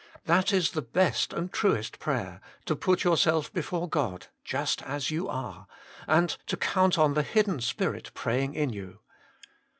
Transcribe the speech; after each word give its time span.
That 0.25 0.51
is 0.51 0.71
the 0.71 0.81
best 0.81 1.31
and 1.31 1.53
truest 1.53 1.99
prayer, 1.99 2.41
to 2.65 2.75
put 2.75 3.03
yourself 3.03 3.53
before 3.53 3.87
God 3.87 4.29
just 4.43 4.81
as 4.81 5.11
you 5.11 5.29
are, 5.29 5.67
and 6.07 6.29
to 6.47 6.57
count 6.57 6.97
on 6.97 7.13
the 7.13 7.21
hidden 7.21 7.61
Spirit 7.61 8.09
praying 8.15 8.55
in 8.55 8.71
you. 8.73 9.01